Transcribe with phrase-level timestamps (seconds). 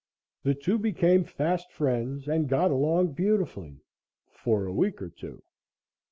[0.41, 3.83] The two became fast friends and got along beautifully
[4.31, 5.43] for a week or two.